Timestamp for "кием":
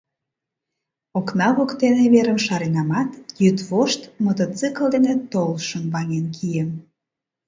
6.35-6.69